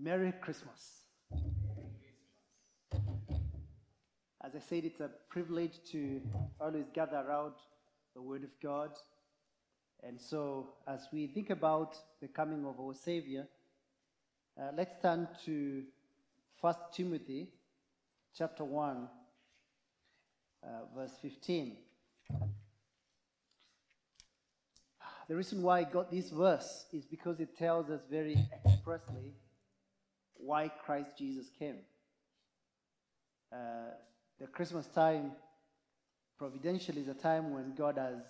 [0.00, 1.00] Merry Christmas.
[4.40, 6.20] As I said, it's a privilege to
[6.60, 7.54] always gather around
[8.14, 8.90] the Word of God.
[10.04, 13.48] And so, as we think about the coming of our Savior,
[14.56, 15.82] uh, let's turn to
[16.60, 17.48] 1 Timothy
[18.36, 19.08] chapter 1,
[20.62, 21.76] uh, verse 15.
[25.28, 29.34] The reason why I got this verse is because it tells us very expressly
[30.38, 31.78] why Christ Jesus came.
[33.52, 33.92] Uh,
[34.40, 35.32] the Christmas time,
[36.38, 38.22] providentially, is a time when God has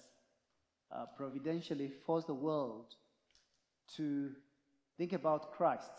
[0.90, 2.94] uh, providentially forced the world
[3.96, 4.30] to
[4.96, 5.90] think about Christ.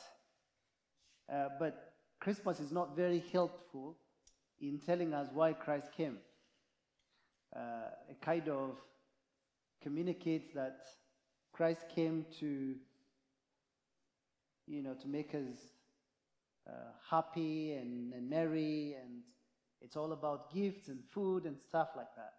[1.31, 3.95] Uh, but Christmas is not very helpful
[4.59, 6.17] in telling us why Christ came.
[7.55, 8.77] Uh, it kind of
[9.81, 10.79] communicates that
[11.53, 12.75] Christ came to,
[14.67, 15.57] you know, to make us
[16.69, 19.21] uh, happy and, and merry, and
[19.81, 22.33] it's all about gifts and food and stuff like that.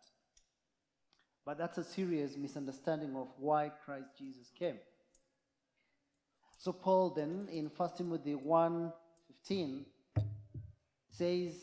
[1.44, 4.78] But that's a serious misunderstanding of why Christ Jesus came.
[6.58, 9.84] So Paul then in 1 Timothy 1:15
[11.08, 11.54] says,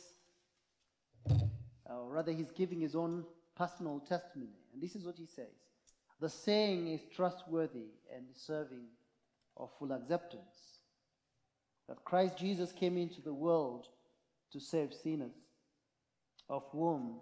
[1.85, 3.23] or rather he's giving his own
[3.55, 4.51] personal testimony.
[4.73, 5.53] And this is what he says.
[6.19, 8.87] The saying is trustworthy and deserving
[9.55, 10.76] of full acceptance
[11.87, 13.87] that Christ Jesus came into the world
[14.51, 15.35] to save sinners,
[16.49, 17.19] of whom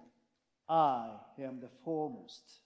[0.67, 2.59] I am the foremost.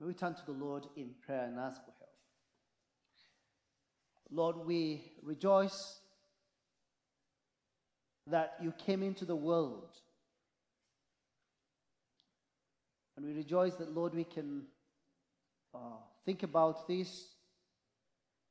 [0.00, 2.10] May we turn to the Lord in prayer and ask for help.
[4.30, 6.00] Lord, we rejoice
[8.26, 9.90] that you came into the world.
[13.16, 14.64] And we rejoice that, Lord, we can
[15.74, 17.28] uh, think about this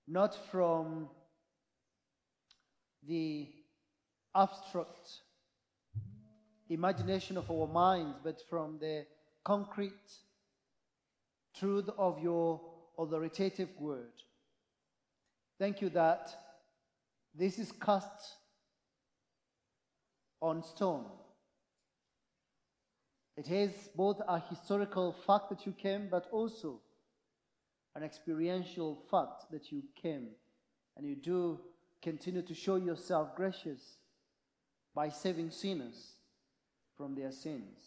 [0.08, 1.10] not from
[3.08, 3.48] the
[4.36, 5.10] abstract
[6.70, 9.06] imagination of our minds, but from the
[9.44, 9.94] concrete
[11.58, 12.62] truth of your
[12.98, 14.12] authoritative word.
[15.60, 16.36] Thank you that
[17.34, 18.36] this is cast
[20.42, 21.06] on stone.
[23.38, 26.80] It is both a historical fact that you came, but also
[27.96, 30.28] an experiential fact that you came.
[30.98, 31.60] And you do
[32.06, 33.98] continue to show yourself gracious
[34.94, 36.14] by saving sinners
[36.96, 37.80] from their sins.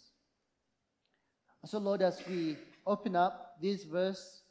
[1.64, 4.42] So, Lord, as we open up this verse,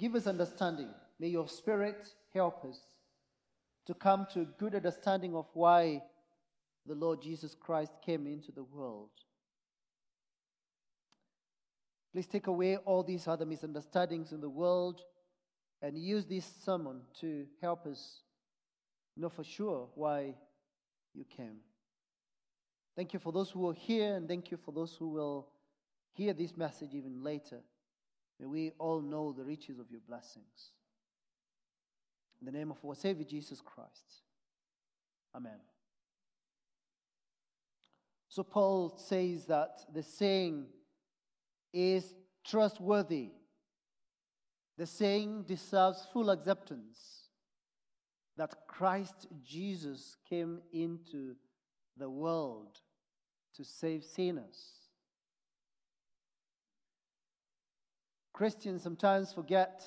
[0.00, 0.88] give us understanding.
[1.20, 2.80] May your Spirit help us
[3.86, 6.02] to come to a good understanding of why
[6.86, 9.10] the Lord Jesus Christ came into the world.
[12.12, 15.02] Please take away all these other misunderstandings in the world
[15.82, 18.22] and use this sermon to help us
[19.16, 20.34] know for sure why
[21.14, 21.58] you came.
[22.96, 25.48] Thank you for those who are here, and thank you for those who will
[26.14, 27.60] hear this message even later.
[28.40, 30.72] May we all know the riches of your blessings.
[32.40, 34.22] In the name of our Savior Jesus Christ.
[35.34, 35.58] Amen.
[38.28, 40.66] So, Paul says that the saying
[41.72, 42.14] is
[42.44, 43.30] trustworthy.
[44.78, 47.30] The saying deserves full acceptance
[48.36, 51.34] that Christ Jesus came into
[51.96, 52.78] the world
[53.56, 54.74] to save sinners.
[58.32, 59.82] Christians sometimes forget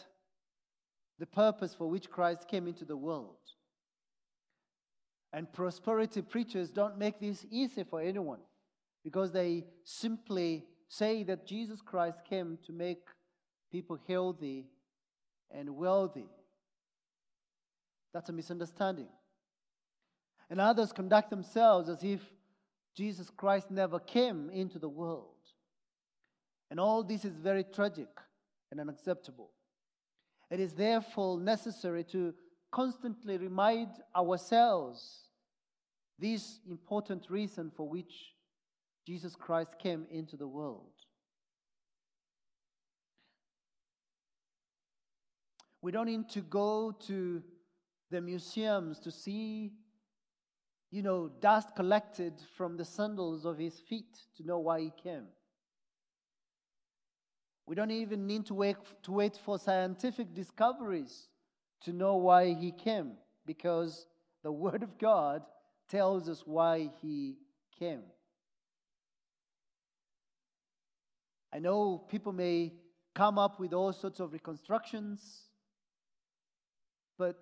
[1.17, 3.37] the purpose for which Christ came into the world.
[5.31, 8.41] And prosperity preachers don't make this easy for anyone
[9.05, 13.03] because they simply say that Jesus Christ came to make
[13.71, 14.65] people healthy
[15.55, 16.29] and wealthy.
[18.13, 19.07] That's a misunderstanding.
[20.49, 22.21] And others conduct themselves as if
[22.95, 25.27] Jesus Christ never came into the world.
[26.69, 28.09] And all this is very tragic
[28.69, 29.51] and unacceptable.
[30.49, 32.33] It is therefore necessary to
[32.71, 35.27] constantly remind ourselves
[36.19, 38.13] this important reason for which
[39.07, 40.91] Jesus Christ came into the world.
[45.81, 47.41] We don't need to go to
[48.09, 49.71] the museums to see
[50.91, 55.23] you know, dust collected from the sandals of his feet to know why he came.
[57.65, 61.29] We don't even need to wait, to wait for scientific discoveries
[61.83, 63.13] to know why he came,
[63.45, 64.05] because
[64.43, 65.43] the Word of God
[65.87, 67.37] tells us why he
[67.79, 68.03] came.
[71.53, 72.73] I know people may
[73.15, 75.43] come up with all sorts of reconstructions,
[77.17, 77.35] but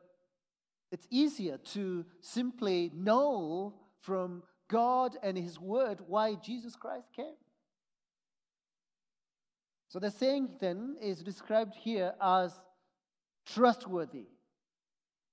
[0.91, 7.35] it's easier to simply know from God and His Word why Jesus Christ came.
[9.89, 12.53] So the saying then is described here as
[13.45, 14.27] trustworthy,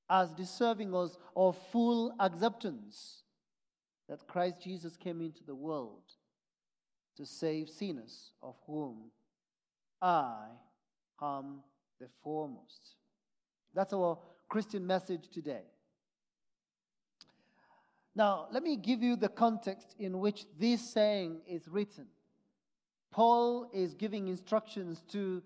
[0.08, 3.22] as deserving us of full acceptance
[4.08, 6.04] that Christ Jesus came into the world
[7.16, 9.10] to save sinners, of whom
[10.00, 10.46] I
[11.20, 11.60] am
[12.00, 12.96] the foremost.
[13.76, 14.18] That's our
[14.48, 15.64] Christian message today.
[18.14, 22.06] Now, let me give you the context in which this saying is written.
[23.10, 25.42] Paul is giving instructions to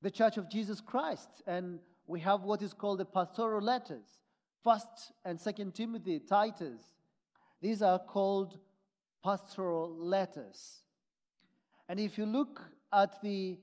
[0.00, 4.06] the Church of Jesus Christ, and we have what is called the pastoral letters
[4.64, 6.80] First and Second Timothy, Titus.
[7.60, 8.58] These are called
[9.22, 10.78] pastoral letters.
[11.90, 13.58] And if you look at the,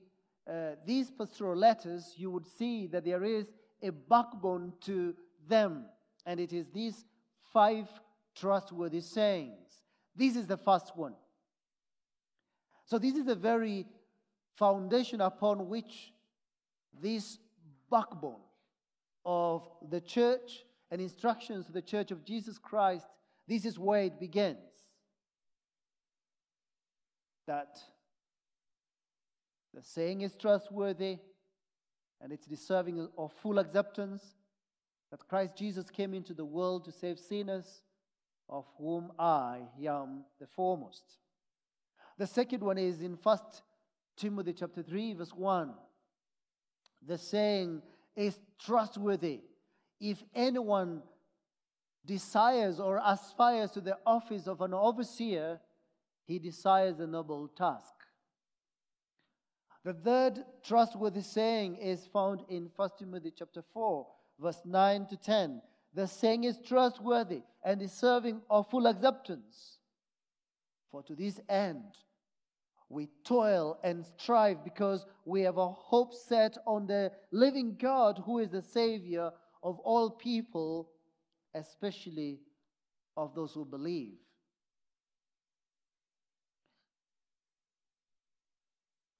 [0.48, 3.46] uh, these pastoral letters, you would see that there is
[3.82, 5.14] a backbone to
[5.48, 5.84] them.
[6.26, 7.04] And it is these
[7.52, 7.86] five
[8.34, 9.82] trustworthy sayings.
[10.14, 11.14] This is the first one.
[12.84, 13.86] So, this is the very
[14.56, 16.12] foundation upon which
[17.00, 17.38] this
[17.90, 18.40] backbone
[19.24, 23.06] of the church and instructions to the church of Jesus Christ,
[23.46, 24.58] this is where it begins.
[27.46, 27.76] That
[29.74, 31.18] the saying is trustworthy
[32.20, 34.22] and it's deserving of full acceptance
[35.10, 37.82] that Christ Jesus came into the world to save sinners,
[38.48, 41.04] of whom I am the foremost.
[42.18, 43.38] The second one is in 1
[44.16, 45.74] Timothy chapter 3 verse 1.
[47.06, 47.82] The saying
[48.16, 49.40] is trustworthy.
[50.00, 51.02] If anyone
[52.04, 55.60] desires or aspires to the office of an overseer,
[56.24, 57.92] he desires a noble task.
[59.84, 64.06] The third trustworthy saying is found in 1 Timothy chapter 4,
[64.38, 65.62] verse 9 to 10.
[65.94, 69.78] The saying is trustworthy and deserving of full acceptance.
[70.90, 71.84] For to this end
[72.88, 78.38] we toil and strive because we have a hope set on the living God who
[78.38, 79.30] is the Savior
[79.62, 80.90] of all people,
[81.54, 82.40] especially
[83.16, 84.16] of those who believe.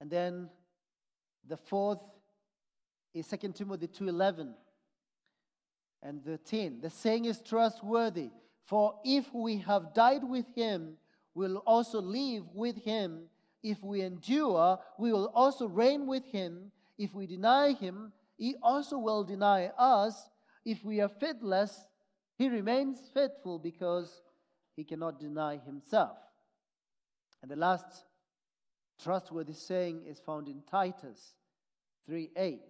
[0.01, 0.51] And then
[1.47, 2.01] the fourth
[3.15, 4.55] is 2 Timothy 2:11
[6.03, 6.81] and 13.
[6.81, 8.31] The saying is trustworthy,
[8.65, 10.99] for if we have died with him,
[11.35, 13.29] we'll also live with him.
[13.63, 16.71] If we endure, we will also reign with him.
[16.97, 20.31] If we deny him, he also will deny us.
[20.65, 21.87] If we are faithless,
[22.37, 24.23] he remains faithful because
[24.77, 26.17] he cannot deny himself.
[27.43, 28.05] And the last
[29.03, 31.35] trustworthy saying is found in Titus
[32.07, 32.61] 3 8.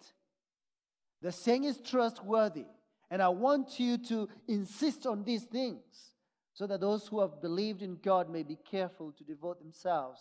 [1.22, 2.66] The saying is trustworthy,
[3.10, 6.12] and I want you to insist on these things
[6.52, 10.20] so that those who have believed in God may be careful to devote themselves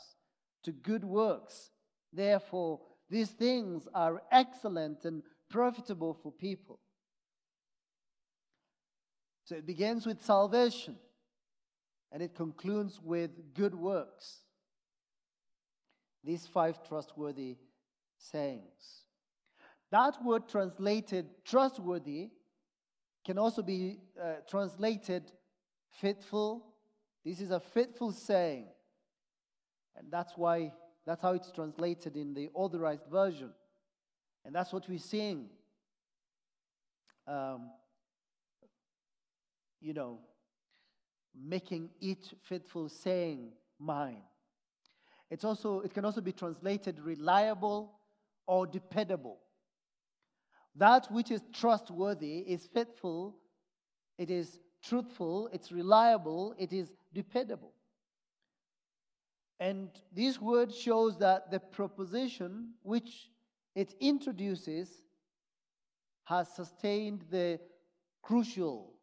[0.63, 1.71] to good works.
[2.13, 6.79] Therefore, these things are excellent and profitable for people.
[9.45, 10.97] So it begins with salvation
[12.11, 14.41] and it concludes with good works
[16.27, 17.55] these five trustworthy
[18.17, 19.05] sayings.
[19.91, 22.31] That word translated trustworthy
[23.25, 25.31] can also be uh, translated
[26.01, 26.65] faithful.
[27.23, 28.67] This is a faithful saying.
[29.95, 30.73] And that's why
[31.05, 33.51] that's how it's translated in the authorized version.
[34.43, 35.47] And that's what we sing.
[37.25, 37.71] Um,
[39.79, 40.19] you know,
[41.33, 44.23] making each faithful saying mine.
[45.29, 47.93] It's also, it can also be translated reliable
[48.47, 49.39] or dependable.
[50.75, 53.35] That which is trustworthy is faithful,
[54.17, 57.73] it is truthful, it's reliable, it is dependable.
[59.59, 63.29] And this word shows that the proposition which
[63.75, 65.01] it introduces
[66.25, 67.59] has sustained the
[68.21, 68.93] crucial,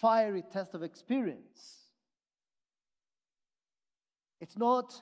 [0.00, 1.86] fiery test of experience.
[4.40, 5.00] It's not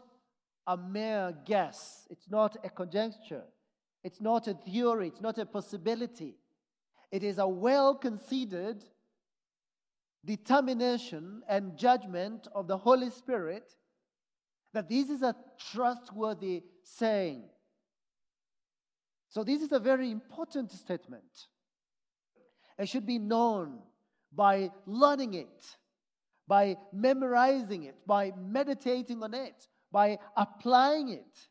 [0.66, 3.44] a mere guess, it's not a conjecture,
[4.02, 6.36] it's not a theory, it's not a possibility.
[7.10, 8.82] It is a well considered
[10.24, 13.70] determination and judgment of the Holy Spirit
[14.72, 15.36] that this is a
[15.70, 17.44] trustworthy saying.
[19.28, 21.48] So, this is a very important statement.
[22.78, 23.78] It should be known
[24.32, 25.76] by learning it,
[26.48, 31.48] by memorizing it, by meditating on it, by applying it,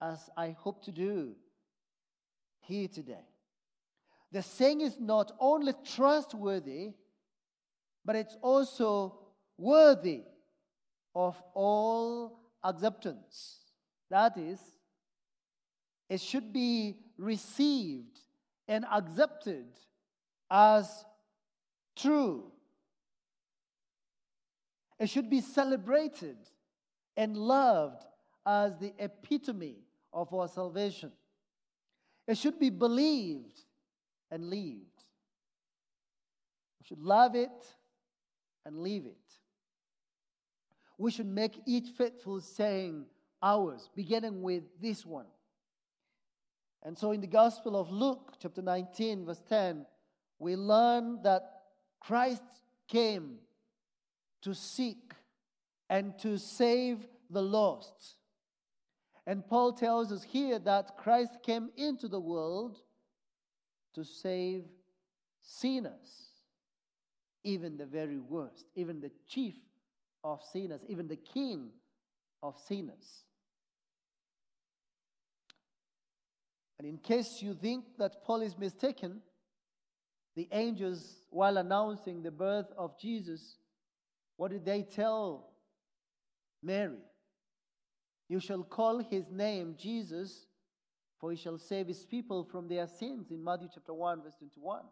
[0.00, 1.34] as I hope to do
[2.60, 3.26] here today.
[4.30, 6.92] the saying is not only trustworthy,
[8.04, 9.18] but it's also
[9.58, 10.22] worthy
[11.12, 13.58] of all acceptance.
[14.10, 14.60] That is,
[16.08, 18.20] it should be received
[18.68, 19.66] and accepted
[20.48, 21.04] as
[21.96, 22.52] true.
[25.00, 26.36] It should be celebrated
[27.16, 28.04] and loved
[28.46, 29.78] as the epitome
[30.12, 31.12] of our salvation.
[32.26, 33.60] It should be believed
[34.30, 35.04] and lived.
[36.78, 37.50] We should love it
[38.64, 39.16] and live it.
[40.98, 43.06] We should make each faithful saying
[43.42, 45.26] ours, beginning with this one.
[46.82, 49.86] And so in the Gospel of Luke, chapter 19, verse 10,
[50.38, 51.42] we learn that
[52.00, 52.42] Christ
[52.88, 53.38] came
[54.42, 55.12] to seek
[55.90, 58.14] and to save the lost.
[59.26, 62.78] And Paul tells us here that Christ came into the world
[63.96, 64.64] to save
[65.42, 66.30] sinners,
[67.42, 69.56] even the very worst, even the chief
[70.22, 71.70] of sinners, even the king
[72.40, 73.24] of sinners.
[76.78, 79.20] And in case you think that Paul is mistaken,
[80.36, 83.58] the angels, while announcing the birth of Jesus,
[84.36, 85.49] what did they tell
[86.62, 86.98] Mary?
[88.28, 90.46] You shall call his name Jesus,
[91.18, 94.82] for he shall save his people from their sins, in Matthew chapter 1, verse 21.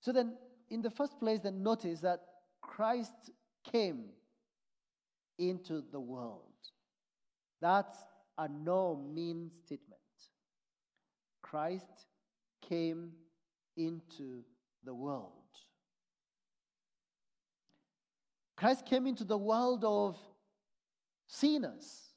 [0.00, 0.36] So then,
[0.70, 2.20] in the first place, then notice that
[2.60, 3.30] Christ
[3.72, 4.04] came
[5.38, 6.42] into the world.
[7.60, 7.96] That's
[8.36, 10.00] a no mean statement.
[11.42, 12.06] Christ
[12.68, 13.12] came
[13.76, 14.44] into
[14.84, 15.37] the world.
[18.58, 20.18] Christ came into the world of
[21.28, 22.08] sinners.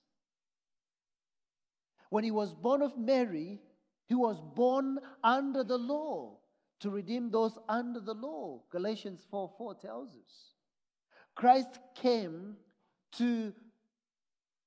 [2.09, 3.61] When he was born of Mary,
[4.07, 6.39] he was born under the law
[6.79, 8.63] to redeem those under the law.
[8.71, 10.55] Galatians 4 4 tells us.
[11.35, 12.55] Christ came
[13.17, 13.53] to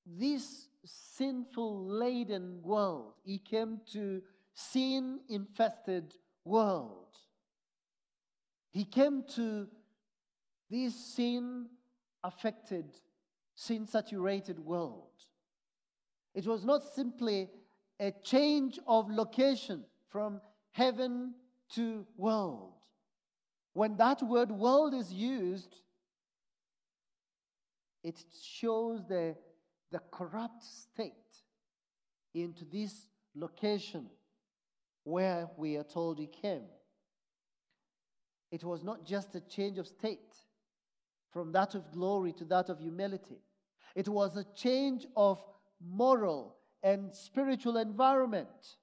[0.07, 3.15] this sinful laden world.
[3.25, 6.15] He came to sin infested
[6.45, 7.17] world.
[8.71, 9.67] He came to
[10.71, 11.67] this sin
[12.23, 12.87] affected,
[13.55, 15.11] sin saturated world.
[16.35, 17.49] It was not simply
[18.01, 20.41] a change of location from
[20.73, 21.35] heaven
[21.75, 22.73] to world.
[23.73, 25.77] When that word world is used,
[28.03, 29.37] it shows the,
[29.91, 31.13] the corrupt state
[32.35, 34.07] into this location
[35.05, 36.65] where we are told he came.
[38.51, 40.35] It was not just a change of state
[41.35, 43.41] from that of glory to that of humility,
[43.97, 45.43] it was a change of
[45.85, 48.77] moral and spiritual environment.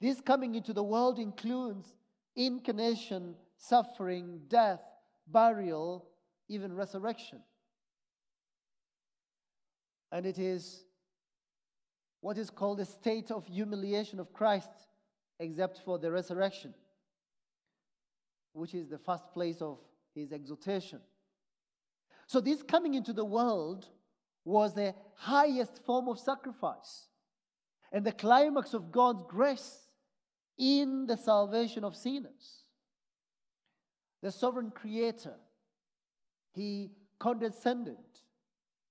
[0.00, 1.94] This coming into the world includes
[2.34, 4.80] incarnation, suffering, death,
[5.26, 6.08] burial,
[6.48, 7.40] even resurrection.
[10.10, 10.84] And it is
[12.22, 14.70] what is called the state of humiliation of Christ,
[15.38, 16.72] except for the resurrection,
[18.54, 19.78] which is the first place of
[20.14, 21.00] his exaltation.
[22.26, 23.86] So, this coming into the world
[24.44, 27.08] was the highest form of sacrifice
[27.92, 29.86] and the climax of God's grace
[30.58, 32.62] in the salvation of sinners.
[34.22, 35.34] The sovereign creator,
[36.52, 37.96] he condescended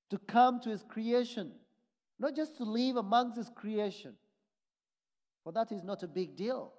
[0.10, 1.52] to come to his creation,
[2.20, 4.14] not just to live amongst his creation,
[5.44, 6.74] for that is not a big deal.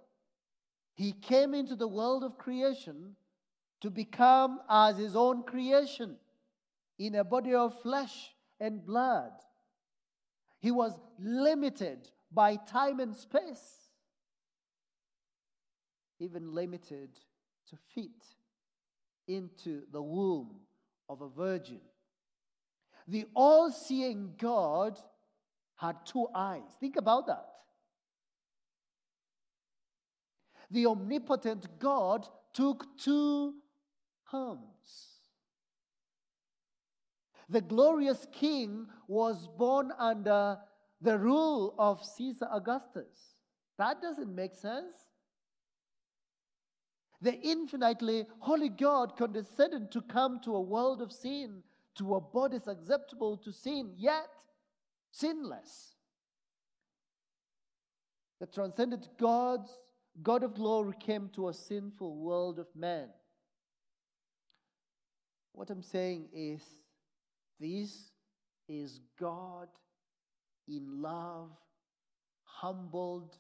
[0.95, 3.15] He came into the world of creation
[3.83, 6.17] to become as his own creation
[6.99, 9.33] in a body of flesh and blood.
[10.61, 13.87] He was limited by time and space
[16.19, 17.11] even limited
[17.69, 18.11] to fit
[19.29, 20.57] into the womb
[21.09, 21.81] of a virgin.
[23.09, 24.99] The all seeing God
[25.77, 26.63] had two eyes.
[26.81, 27.47] Think about that.
[30.71, 33.55] The omnipotent God took two
[34.33, 34.76] arms.
[37.49, 40.59] The glorious king was born under
[41.01, 43.35] the rule of Caesar Augustus.
[43.79, 44.95] That doesn't make sense.
[47.21, 51.63] The infinitely holy God condescended to come to a world of sin,
[51.99, 54.29] to a body acceptable to sin, yet
[55.13, 55.95] sinless.
[58.41, 59.71] The transcendent God's
[60.23, 63.09] God of glory came to a sinful world of man.
[65.53, 66.61] What I'm saying is,
[67.61, 68.11] this
[68.69, 69.69] is God
[70.69, 71.51] in love,
[72.43, 73.37] humbled,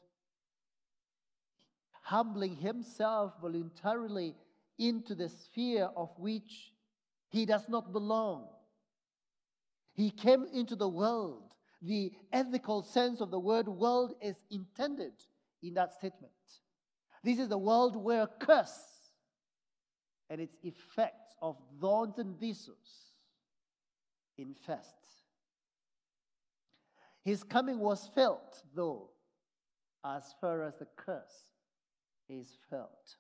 [2.02, 4.34] humbling himself voluntarily
[4.78, 6.72] into the sphere of which
[7.28, 8.48] he does not belong.
[9.92, 11.54] He came into the world.
[11.82, 15.12] The ethical sense of the word world is intended
[15.62, 16.32] in that statement.
[17.22, 18.78] This is the world where curse
[20.30, 23.05] and its effects of thorns and thistles
[24.38, 25.22] infest.
[27.24, 29.10] His coming was felt, though,
[30.04, 31.50] as far as the curse
[32.28, 33.16] is felt.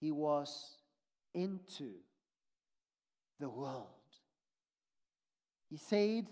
[0.00, 0.76] He was
[1.34, 1.92] into
[3.40, 3.88] the world.
[5.70, 6.26] He said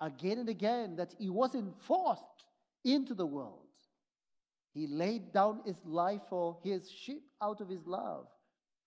[0.00, 2.44] again and again that he wasn't forced
[2.84, 3.66] into the world.
[4.72, 8.26] He laid down his life for his sheep out of his love,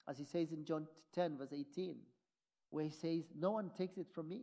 [0.07, 1.95] as he says in John 10, verse 18,
[2.69, 4.41] where he says, No one takes it from me.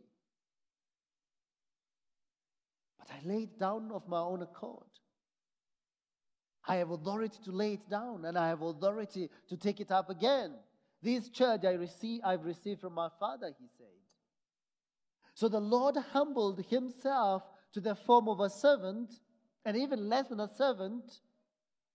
[2.99, 4.83] But I laid it down of my own accord.
[6.67, 10.09] I have authority to lay it down, and I have authority to take it up
[10.09, 10.53] again.
[11.01, 13.87] This church I receive, I've received from my Father, he said.
[15.33, 17.43] So the Lord humbled himself
[17.73, 19.13] to the form of a servant,
[19.63, 21.19] and even less than a servant,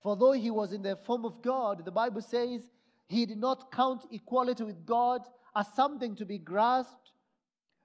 [0.03, 2.63] for though he was in the form of God, the Bible says
[3.09, 5.23] he did not count equality with God
[5.55, 7.13] as something to be grasped,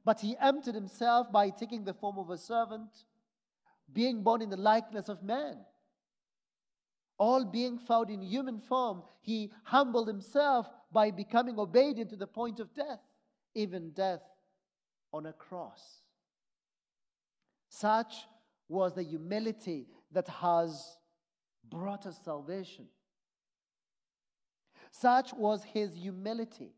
[0.06, 2.90] but he emptied himself by taking the form of a servant,
[3.92, 5.58] being born in the likeness of man.
[7.18, 12.60] All being found in human form, he humbled himself by becoming obedient to the point
[12.60, 13.00] of death,
[13.54, 14.22] even death
[15.12, 16.02] on a cross.
[17.70, 18.28] Such
[18.70, 20.98] was the humility that has
[21.70, 22.88] brought us salvation.
[24.92, 26.77] Such was his humility.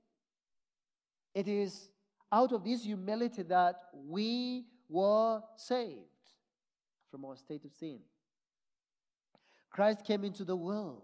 [1.33, 1.89] It is
[2.31, 6.05] out of this humility that we were saved
[7.09, 7.99] from our state of sin.
[9.69, 11.03] Christ came into the world.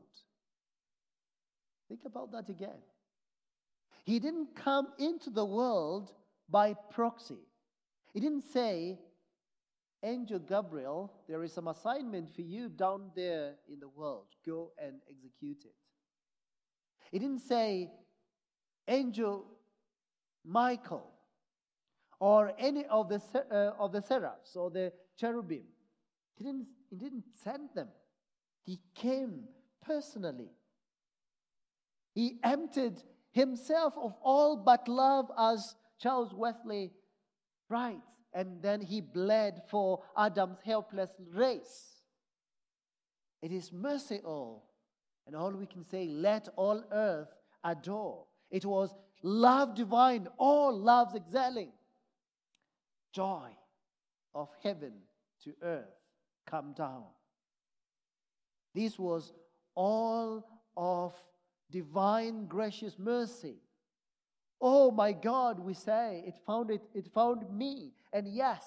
[1.87, 2.81] Think about that again.
[4.03, 6.11] He didn't come into the world
[6.49, 7.47] by proxy.
[8.13, 8.99] He didn't say,
[10.03, 14.27] Angel Gabriel, there is some assignment for you down there in the world.
[14.45, 15.73] Go and execute it.
[17.11, 17.89] He didn't say,
[18.87, 19.45] Angel
[20.45, 21.11] Michael,
[22.19, 25.63] or any of the, uh, of the seraphs or the cherubim.
[26.37, 27.89] He didn't, he didn't send them.
[28.63, 29.45] He came
[29.85, 30.49] personally.
[32.13, 36.91] He emptied himself of all but love, as Charles Wesley
[37.69, 42.01] writes, and then he bled for Adam's helpless race.
[43.41, 44.71] It is mercy all,
[45.27, 47.29] and all we can say, let all earth
[47.63, 48.25] adore.
[48.49, 48.93] It was
[49.25, 51.71] love divine, all loves excelling.
[53.11, 53.49] Joy
[54.35, 54.93] of heaven
[55.43, 55.95] to earth
[56.45, 57.05] come down.
[58.75, 59.33] This was
[59.73, 60.45] all
[60.77, 61.13] of
[61.71, 63.55] divine gracious mercy.
[64.61, 67.93] Oh my God, we say, it found it, it found me.
[68.13, 68.63] And yes,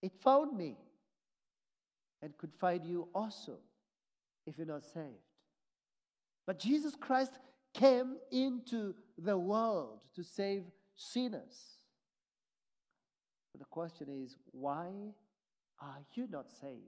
[0.00, 0.78] it found me.
[2.22, 3.58] And could find you also
[4.46, 5.24] if you're not saved.
[6.46, 7.32] But Jesus Christ
[7.74, 10.62] came into the world to save
[10.96, 11.74] sinners.
[13.52, 14.88] But the question is, why
[15.80, 16.80] are you not saved?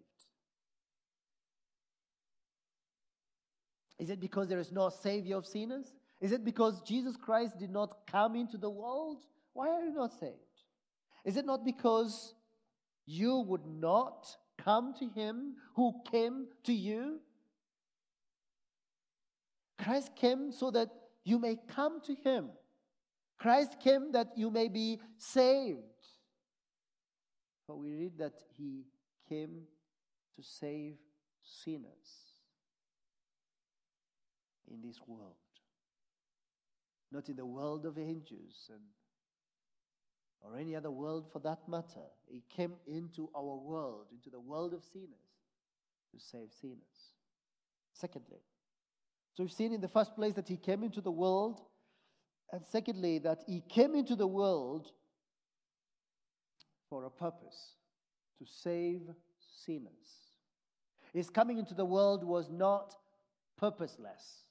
[3.98, 5.94] Is it because there is no Savior of sinners?
[6.20, 9.24] Is it because Jesus Christ did not come into the world?
[9.52, 10.34] Why are you not saved?
[11.24, 12.34] Is it not because
[13.06, 14.26] you would not
[14.58, 17.20] come to Him who came to you?
[19.78, 20.88] Christ came so that
[21.24, 22.50] you may come to Him.
[23.38, 25.80] Christ came that you may be saved.
[27.68, 28.84] But we read that He
[29.28, 29.62] came
[30.36, 30.94] to save
[31.42, 32.26] sinners
[34.70, 35.34] in this world,
[37.12, 38.80] not in the world of angels and
[40.42, 42.06] or any other world for that matter.
[42.26, 45.08] He came into our world, into the world of sinners,
[46.12, 47.14] to save sinners.
[47.92, 48.38] Secondly,
[49.36, 51.60] so we've seen in the first place that he came into the world,
[52.52, 54.92] and secondly, that he came into the world
[56.88, 57.74] for a purpose
[58.38, 59.02] to save
[59.66, 59.90] sinners.
[61.12, 62.94] His coming into the world was not
[63.58, 64.44] purposeless.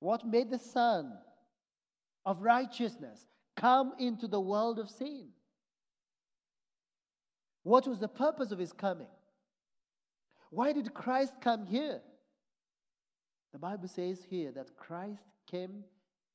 [0.00, 1.12] What made the Son
[2.24, 5.28] of righteousness come into the world of sin?
[7.64, 9.08] What was the purpose of his coming?
[10.50, 12.00] Why did Christ come here?
[13.52, 15.84] The Bible says here that Christ came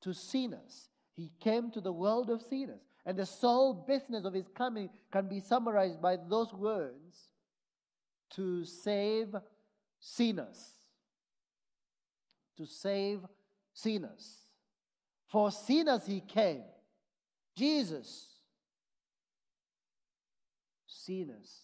[0.02, 0.88] to sinners.
[1.16, 2.80] He came to the world of sinners.
[3.06, 7.28] And the sole business of his coming can be summarized by those words
[8.30, 9.34] to save
[10.00, 10.72] sinners.
[12.56, 13.20] To save
[13.72, 14.46] sinners.
[15.28, 16.64] For sinners he came.
[17.56, 18.26] Jesus.
[20.86, 21.63] Sinners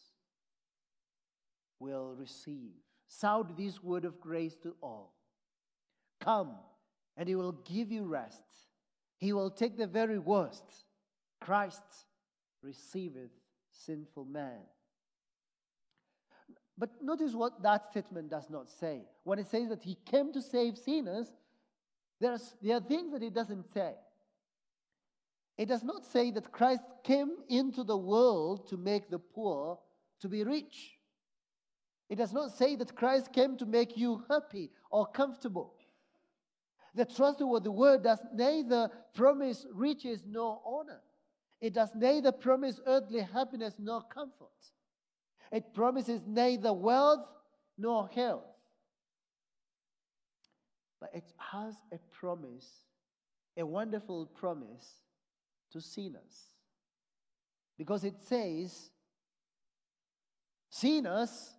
[1.81, 2.73] will receive.
[3.09, 5.15] Sound this word of grace to all.
[6.21, 6.53] Come,
[7.17, 8.45] and he will give you rest.
[9.19, 10.65] He will take the very worst.
[11.41, 11.83] Christ
[12.63, 13.31] receiveth
[13.73, 14.61] sinful man.
[16.79, 19.03] But notice what that statement does not say.
[19.25, 21.29] When it says that he came to save sinners,
[22.21, 23.95] there's, there are things that it doesn't say.
[25.59, 29.79] It does not say that Christ came into the world to make the poor
[30.21, 31.00] to be rich.
[32.11, 35.75] It does not say that Christ came to make you happy or comfortable.
[36.93, 41.01] The trustworthy word does neither promise riches nor honor.
[41.61, 44.49] It does neither promise earthly happiness nor comfort.
[45.53, 47.29] It promises neither wealth
[47.79, 48.43] nor health.
[51.01, 52.69] But it has a promise,
[53.57, 54.95] a wonderful promise
[55.73, 56.51] to sinners.
[57.79, 58.91] Because it says,
[60.69, 61.55] sinners,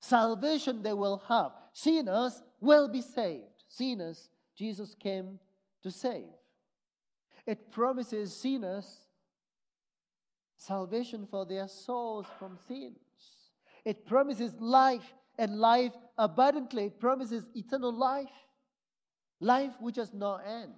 [0.00, 1.52] salvation they will have.
[1.72, 3.64] Sinners will be saved.
[3.68, 5.38] Sinners, Jesus came
[5.82, 6.24] to save.
[7.46, 9.08] It promises sinners
[10.58, 12.98] salvation for their souls from sins.
[13.84, 16.86] It promises life and life abundantly.
[16.86, 18.28] It promises eternal life,
[19.40, 20.74] life which has no end,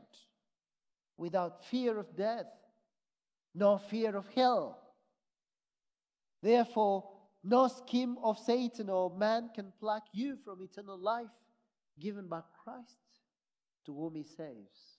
[1.16, 2.46] without fear of death,
[3.54, 4.78] nor fear of hell.
[6.42, 7.08] Therefore,
[7.42, 11.28] no scheme of Satan or man can pluck you from eternal life
[11.98, 12.98] given by Christ
[13.86, 14.98] to whom he saves.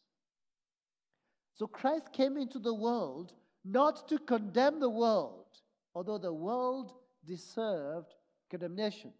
[1.53, 5.45] So Christ came into the world not to condemn the world,
[5.93, 6.93] although the world
[7.27, 8.15] deserved
[8.49, 9.13] condemnation,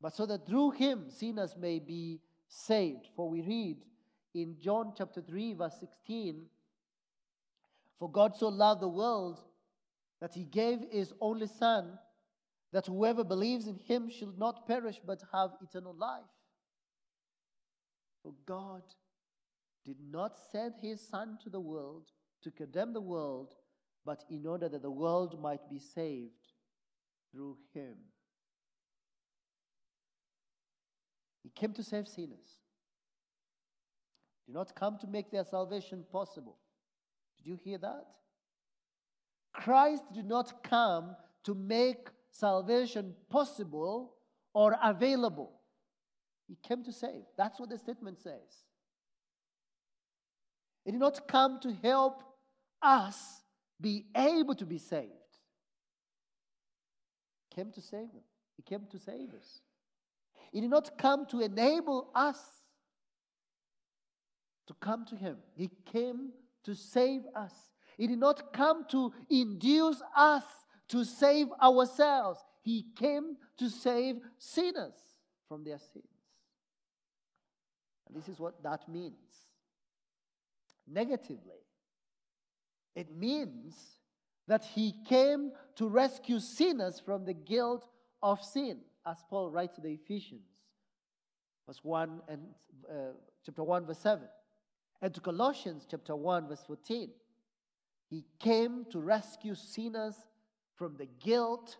[0.00, 3.08] but so that through him sinners may be saved.
[3.16, 3.78] For we read
[4.34, 6.44] in John chapter 3, verse 16
[7.98, 9.40] For God so loved the world
[10.20, 11.98] that he gave his only Son,
[12.72, 16.22] that whoever believes in him shall not perish but have eternal life.
[18.22, 18.82] For God
[19.84, 22.10] did not send his Son to the world
[22.42, 23.54] to condemn the world,
[24.04, 26.52] but in order that the world might be saved
[27.32, 27.96] through him.
[31.42, 32.58] He came to save sinners.
[34.46, 36.58] Did not come to make their salvation possible.
[37.38, 38.06] Did you hear that?
[39.52, 44.14] Christ did not come to make salvation possible
[44.54, 45.52] or available.
[46.48, 47.22] He came to save.
[47.36, 48.64] That's what the statement says.
[50.84, 52.22] He did not come to help
[52.82, 53.42] us
[53.80, 55.10] be able to be saved.
[57.48, 58.24] He came to save them.
[58.56, 59.60] He came to save us.
[60.52, 62.40] He did not come to enable us
[64.66, 65.38] to come to Him.
[65.54, 66.30] He came
[66.64, 67.54] to save us.
[68.00, 70.44] He did not come to induce us
[70.88, 72.40] to save ourselves.
[72.62, 74.94] He came to save sinners
[75.46, 76.06] from their sins.
[78.08, 79.44] And this is what that means.
[80.90, 81.60] Negatively,
[82.96, 83.76] it means
[84.48, 87.86] that he came to rescue sinners from the guilt
[88.22, 90.48] of sin, as Paul writes to the Ephesians,
[91.66, 92.40] verse 1 and
[92.90, 92.94] uh,
[93.44, 94.22] chapter 1, verse 7,
[95.02, 97.10] and to Colossians chapter 1, verse 14.
[98.10, 100.16] He came to rescue sinners
[100.74, 101.78] from the guilt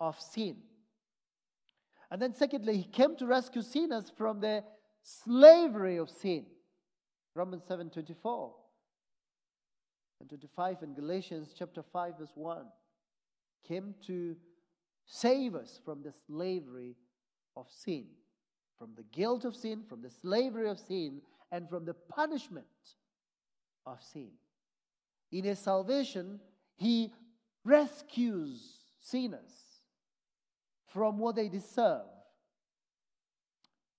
[0.00, 0.58] of sin.
[2.10, 4.62] And then, secondly, he came to rescue sinners from the
[5.02, 6.46] slavery of sin.
[7.34, 8.54] Romans 7 24
[10.20, 12.64] and 25 and Galatians chapter 5, verse 1
[13.66, 14.36] came to
[15.04, 16.94] save us from the slavery
[17.56, 18.06] of sin,
[18.78, 21.20] from the guilt of sin, from the slavery of sin,
[21.50, 22.66] and from the punishment
[23.86, 24.30] of sin.
[25.34, 26.38] In his salvation,
[26.76, 27.12] he
[27.64, 28.62] rescues
[29.00, 29.80] sinners
[30.92, 32.06] from what they deserve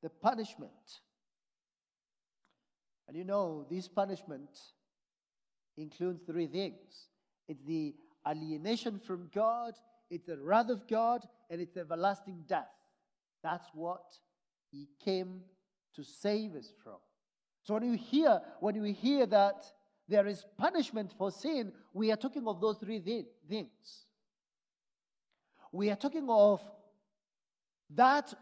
[0.01, 0.71] the punishment.
[3.09, 4.49] And you know, this punishment
[5.75, 7.09] includes three things
[7.49, 7.93] it's the
[8.25, 9.73] alienation from God,
[10.09, 12.71] it's the wrath of God, and it's everlasting death.
[13.43, 14.05] That's what
[14.71, 15.41] He came
[15.95, 16.99] to save us from.
[17.63, 19.65] So when you hear, when you hear that
[20.07, 22.99] there is punishment for sin, we are talking of those three
[23.49, 24.05] things.
[25.71, 26.61] We are talking of
[27.95, 28.33] that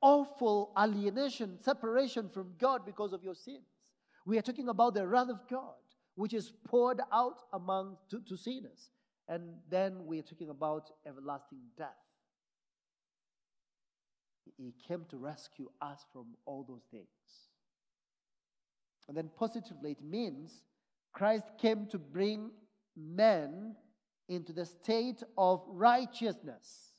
[0.00, 3.64] awful alienation, separation from God because of your sins.
[4.26, 5.74] We are talking about the wrath of God
[6.18, 8.90] which is poured out among to, to sinners.
[9.28, 11.94] And then we're talking about everlasting death.
[14.56, 17.06] He came to rescue us from all those things.
[19.06, 20.64] And then positively, it means
[21.18, 22.52] Christ came to bring
[22.96, 23.74] men
[24.28, 26.92] into the state of righteousness.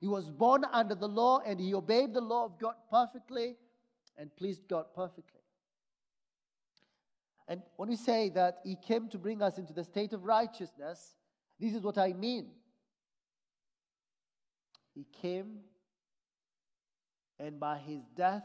[0.00, 3.56] He was born under the law and he obeyed the law of God perfectly
[4.18, 5.40] and pleased God perfectly.
[7.48, 11.16] And when we say that he came to bring us into the state of righteousness,
[11.58, 12.48] this is what I mean.
[14.94, 15.60] He came,
[17.38, 18.44] and by his death,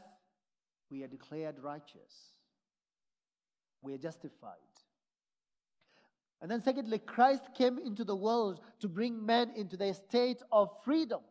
[0.89, 2.36] we are declared righteous.
[3.86, 4.58] We are justified.
[6.41, 10.69] And then, secondly, Christ came into the world to bring men into the state of
[10.84, 11.21] freedom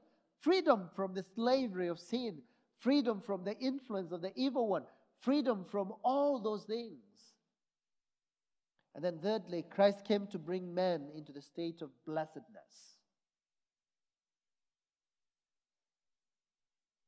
[0.45, 2.43] freedom from the slavery of sin,
[2.79, 4.85] freedom from the influence of the evil one,
[5.21, 6.99] freedom from all those things.
[8.95, 12.99] And then, thirdly, Christ came to bring men into the state of blessedness.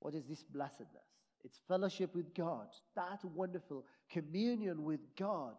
[0.00, 1.15] What is this blessedness?
[1.44, 5.54] It's fellowship with God, that wonderful communion with God.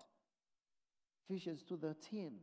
[1.30, 2.40] Ephesians 2:13.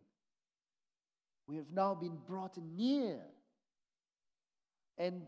[1.47, 3.21] We have now been brought near.
[4.97, 5.27] And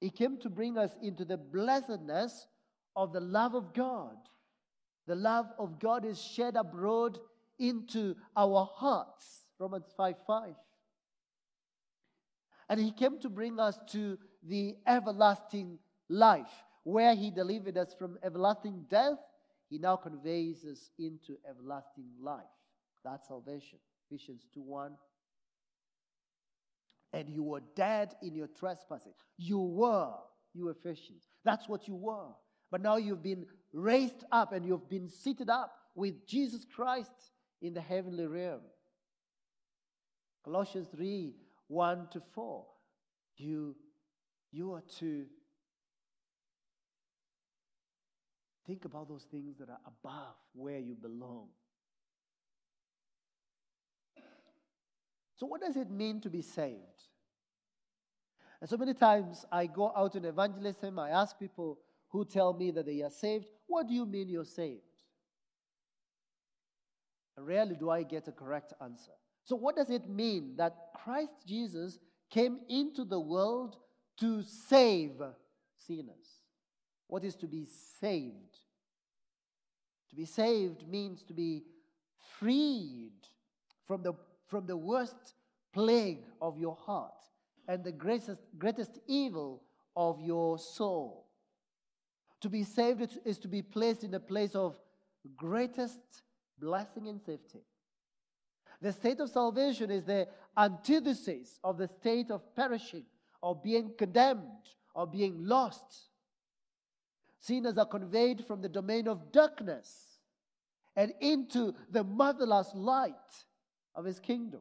[0.00, 2.46] he came to bring us into the blessedness
[2.96, 4.16] of the love of God.
[5.06, 7.18] The love of God is shed abroad
[7.58, 9.44] into our hearts.
[9.58, 10.54] Romans 5 5.
[12.68, 18.18] And he came to bring us to the everlasting life, where he delivered us from
[18.22, 19.18] everlasting death.
[19.68, 22.40] He now conveys us into everlasting life.
[23.04, 23.78] That's salvation.
[24.10, 24.92] Ephesians 2 1.
[27.12, 29.14] And you were dead in your trespasses.
[29.36, 30.12] You were,
[30.54, 31.28] you Ephesians.
[31.44, 32.28] That's what you were.
[32.70, 37.10] But now you've been raised up and you've been seated up with Jesus Christ
[37.62, 38.60] in the heavenly realm.
[40.44, 41.34] Colossians 3
[41.68, 42.64] 1 to 4.
[43.36, 43.76] You,
[44.50, 45.26] you are to
[48.70, 51.48] think about those things that are above where you belong.
[55.34, 56.78] So, what does it mean to be saved?
[58.60, 61.80] And so many times I go out in evangelism, I ask people
[62.10, 64.82] who tell me that they are saved, What do you mean you're saved?
[67.36, 69.16] Rarely do I get a correct answer.
[69.42, 71.98] So, what does it mean that Christ Jesus
[72.30, 73.78] came into the world
[74.20, 75.20] to save
[75.76, 76.38] sinners?
[77.08, 77.66] What is to be
[78.00, 78.59] saved?
[80.10, 81.64] To be saved means to be
[82.38, 83.12] freed
[83.86, 84.12] from the,
[84.48, 85.34] from the worst
[85.72, 87.14] plague of your heart
[87.68, 89.62] and the greatest, greatest evil
[89.96, 91.26] of your soul.
[92.40, 94.76] To be saved is to be placed in a place of
[95.36, 96.00] greatest
[96.58, 97.60] blessing and safety.
[98.80, 103.04] The state of salvation is the antithesis of the state of perishing,
[103.42, 106.09] or being condemned, or being lost.
[107.40, 110.18] Sinners are conveyed from the domain of darkness
[110.94, 113.14] and into the motherless light
[113.94, 114.60] of his kingdom.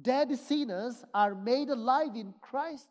[0.00, 2.88] Dead sinners are made alive in Christ.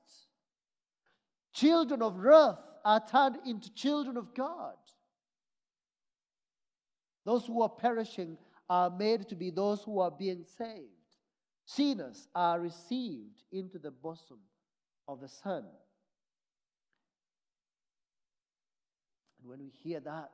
[1.53, 4.75] Children of wrath are turned into children of God.
[7.25, 8.37] Those who are perishing
[8.69, 10.89] are made to be those who are being saved.
[11.65, 14.39] Sinners are received into the bosom
[15.07, 15.65] of the Son.
[19.43, 20.31] And when we hear that,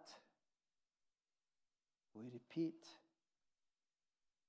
[2.13, 2.86] we repeat,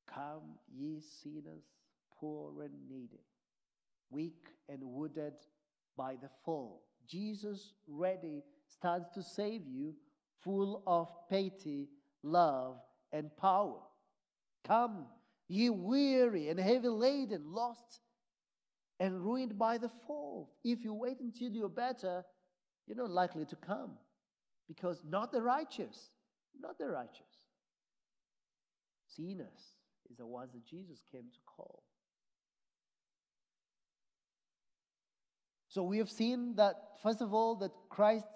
[0.07, 1.65] Come, ye sinners,
[2.19, 3.25] poor and needy,
[4.11, 5.35] weak and wounded
[5.97, 6.83] by the fall.
[7.09, 9.95] Jesus ready stands to save you,
[10.43, 11.89] full of pity
[12.23, 12.77] love,
[13.13, 13.81] and power.
[14.67, 15.07] Come,
[15.49, 18.01] ye weary and heavy laden, lost
[18.99, 20.51] and ruined by the fall.
[20.63, 22.25] If you wait until you're better,
[22.87, 23.93] you're not likely to come.
[24.71, 26.11] Because not the righteous,
[26.61, 27.27] not the righteous.
[29.17, 29.75] Sinners
[30.09, 31.83] is the ones that Jesus came to call.
[35.67, 38.27] So we have seen that, first of all, that Christ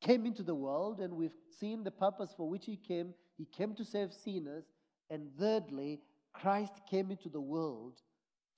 [0.00, 3.14] came into the world, and we've seen the purpose for which he came.
[3.38, 4.64] He came to save sinners.
[5.10, 6.00] And thirdly,
[6.32, 8.00] Christ came into the world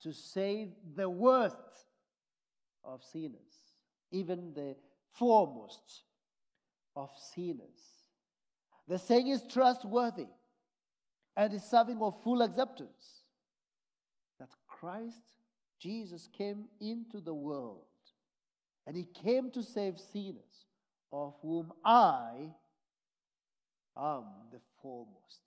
[0.01, 1.85] to save the worst
[2.83, 3.75] of sinners,
[4.11, 4.75] even the
[5.11, 6.01] foremost
[6.95, 8.05] of sinners.
[8.87, 10.27] The saying is trustworthy
[11.35, 13.23] and is serving of full acceptance
[14.39, 15.33] that Christ
[15.79, 17.81] Jesus came into the world
[18.87, 20.65] and he came to save sinners
[21.11, 22.51] of whom I
[23.97, 25.41] am the foremost.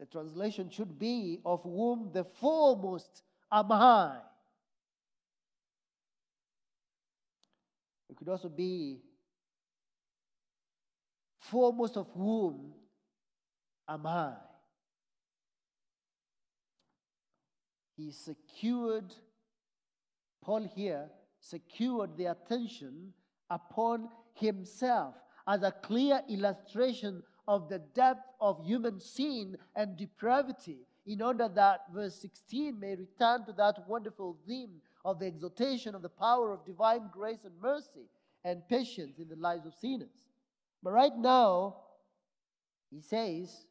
[0.00, 4.16] The translation should be, of whom the foremost am I.
[8.10, 9.00] It could also be,
[11.38, 12.72] foremost of whom
[13.88, 14.32] am I.
[17.96, 19.12] He secured,
[20.42, 23.12] Paul here secured the attention
[23.50, 25.14] upon himself
[25.46, 31.80] as a clear illustration of the depth of human sin and depravity, in order that
[31.92, 36.64] verse 16 may return to that wonderful theme of the exaltation of the power of
[36.64, 38.08] divine grace and mercy
[38.44, 40.08] and patience in the lives of sinners.
[40.82, 41.76] But right now,
[42.90, 43.66] he says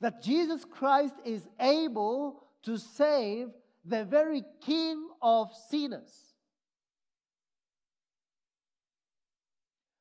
[0.00, 3.48] that Jesus Christ is able to save
[3.84, 6.12] the very king of sinners.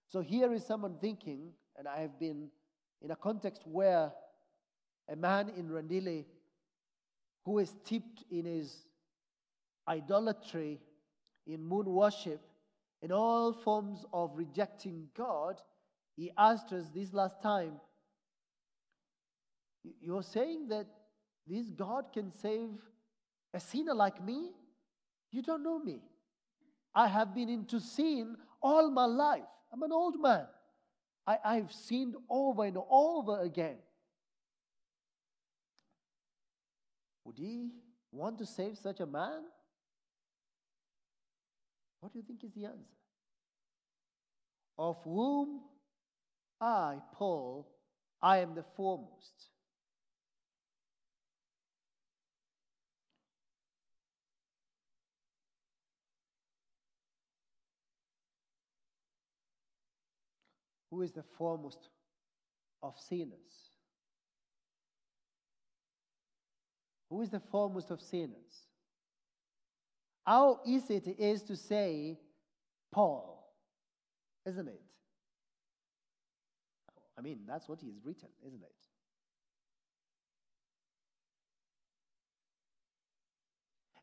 [0.10, 2.50] So here is someone thinking, and I have been
[3.02, 4.12] in a context where
[5.10, 6.26] a man in Rendille
[7.44, 8.87] who is steeped in his
[9.88, 10.80] idolatry,
[11.46, 12.42] in moon worship,
[13.02, 15.62] in all forms of rejecting God,
[16.16, 17.80] he asked us this last time,
[20.02, 20.88] You're saying that
[21.46, 22.70] this God can save
[23.54, 24.52] a sinner like me?
[25.32, 26.02] You don't know me.
[26.94, 29.44] I have been into sin all my life.
[29.72, 30.48] I'm an old man.
[31.26, 33.78] I, I've sinned over and over again.
[37.26, 37.70] Would he
[38.12, 39.44] want to save such a man?
[42.00, 42.78] What do you think is the answer?
[44.78, 45.62] Of whom
[46.62, 47.68] I, Paul,
[48.22, 49.50] I am the foremost.
[60.92, 61.90] Who is the foremost
[62.82, 63.72] of sinners?
[67.10, 68.67] Who is the foremost of sinners?
[70.28, 72.20] How easy it is to say
[72.92, 73.50] Paul,
[74.46, 74.82] isn't it?
[77.18, 78.76] I mean, that's what he's written, isn't it?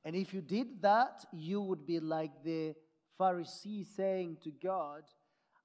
[0.06, 2.74] And if you did that, you would be like the
[3.20, 5.02] Pharisee saying to God,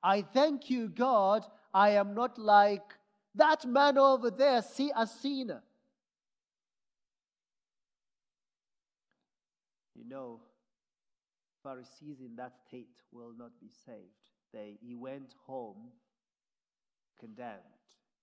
[0.03, 2.83] I thank you, God, I am not like
[3.33, 5.63] that man over there, see a sinner.
[9.95, 10.41] You know,
[11.69, 14.31] Pharisees in that state will not be saved.
[14.53, 15.91] They, he went home
[17.19, 17.59] condemned.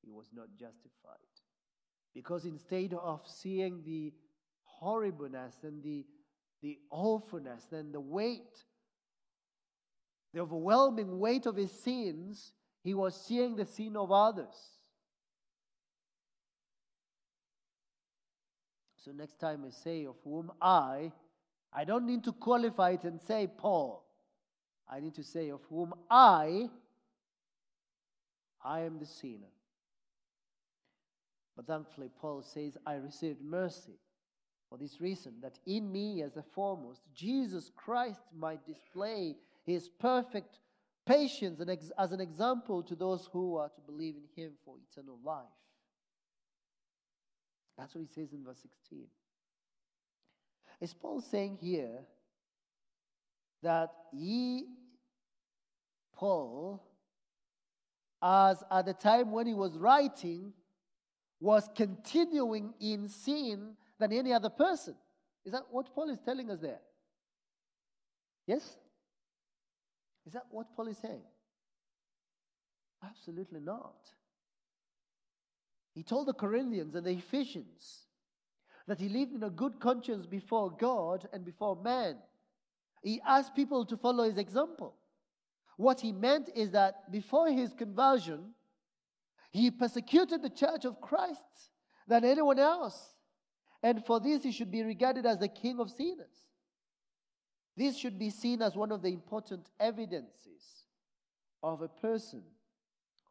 [0.02, 1.16] He was not justified.
[2.14, 4.12] Because instead of seeing the
[4.64, 6.04] horribleness and the,
[6.62, 8.64] the awfulness and the weight,
[10.32, 14.56] the overwhelming weight of his sins, he was seeing the sin of others.
[19.04, 21.12] So next time I say, of whom I,
[21.72, 24.04] I don't need to qualify it and say Paul.
[24.88, 26.68] I need to say, of whom I,
[28.64, 29.52] I am the sinner.
[31.56, 33.98] But thankfully, Paul says, I received mercy
[34.68, 40.58] for this reason, that in me, as the foremost, Jesus Christ might display his perfect
[41.06, 44.74] patience and ex- as an example to those who are to believe in him for
[44.90, 45.44] eternal life.
[47.78, 49.06] That's what he says in verse 16.
[50.80, 52.00] Is Paul saying here
[53.62, 54.66] that he,
[56.14, 56.82] Paul,
[58.22, 60.52] as at the time when he was writing,
[61.40, 64.94] was continuing in sin than any other person?
[65.44, 66.80] Is that what Paul is telling us there?
[68.46, 68.76] Yes?
[70.26, 71.22] Is that what Paul is saying?
[73.04, 73.96] Absolutely not.
[75.94, 78.05] He told the Corinthians and the Ephesians
[78.86, 82.16] that he lived in a good conscience before God and before man.
[83.02, 84.94] He asked people to follow his example.
[85.76, 88.54] What he meant is that before his conversion,
[89.50, 91.70] he persecuted the church of Christ
[92.06, 93.14] than anyone else.
[93.82, 96.46] And for this, he should be regarded as the king of sinners.
[97.76, 100.86] This should be seen as one of the important evidences
[101.62, 102.42] of a person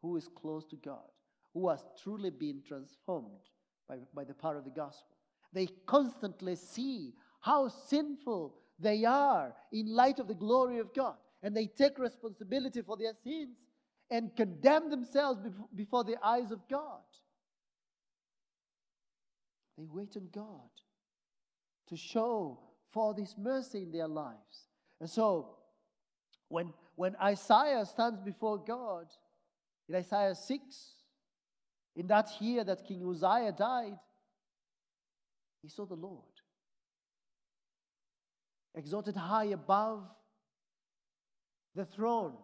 [0.00, 1.10] who is close to God,
[1.52, 3.50] who has truly been transformed
[3.88, 5.15] by, by the power of the gospel.
[5.52, 11.16] They constantly see how sinful they are in light of the glory of God.
[11.42, 13.56] And they take responsibility for their sins
[14.10, 15.40] and condemn themselves
[15.74, 17.02] before the eyes of God.
[19.78, 20.70] They wait on God
[21.88, 22.58] to show
[22.92, 24.68] for this mercy in their lives.
[25.00, 25.56] And so,
[26.48, 29.06] when, when Isaiah stands before God,
[29.88, 30.94] in Isaiah 6,
[31.96, 33.98] In that year that King Uzziah died,
[35.66, 36.22] he saw the Lord
[38.76, 40.04] exalted high above
[41.74, 42.34] the throne.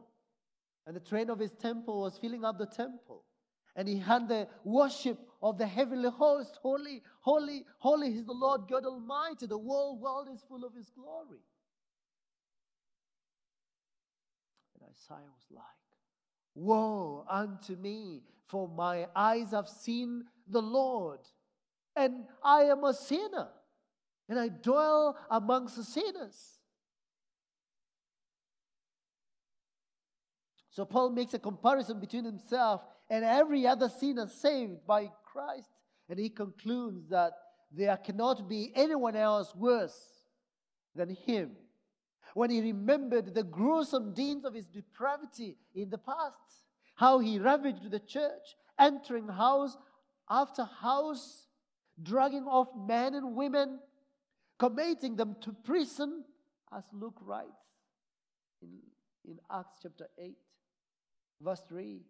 [0.86, 3.22] And the train of his temple was filling up the temple.
[3.76, 8.62] And he had the worship of the heavenly host Holy, holy, holy is the Lord
[8.68, 9.46] God Almighty.
[9.46, 11.38] The whole world is full of his glory.
[14.74, 15.64] And Isaiah was like,
[16.56, 21.20] Woe unto me, for my eyes have seen the Lord,
[21.96, 23.48] and I am a sinner,
[24.28, 26.58] and I dwell amongst the sinners.
[30.70, 32.80] So Paul makes a comparison between himself
[33.10, 35.68] and every other sinner saved by Christ.
[36.08, 37.32] And he concludes that
[37.70, 39.98] there cannot be anyone else worse
[40.94, 41.52] than him.
[42.32, 46.38] When he remembered the gruesome deeds of his depravity in the past,
[46.94, 49.76] how he ravaged the church, entering house
[50.30, 51.48] after house,
[52.00, 53.78] dragging off men and women,
[54.58, 56.24] committing them to prison,
[56.76, 57.48] as Luke writes
[58.62, 58.78] in,
[59.24, 60.36] in Acts chapter 8,
[61.40, 62.00] verse 3.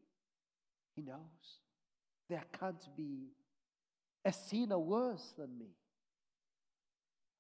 [0.95, 1.61] He knows
[2.29, 3.29] there can't be
[4.25, 5.71] a sinner worse than me.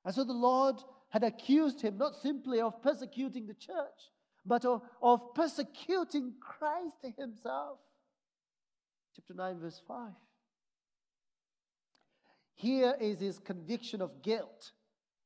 [0.05, 0.77] And so the Lord
[1.11, 4.11] had accused him not simply of persecuting the church,
[4.45, 7.79] but of, of persecuting Christ himself.
[9.15, 10.11] Chapter 9, verse 5.
[12.63, 14.71] Here is his conviction of guilt